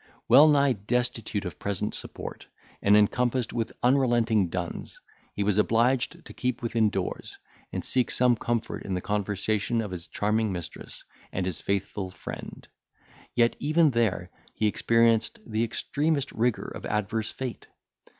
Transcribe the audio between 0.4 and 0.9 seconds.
nigh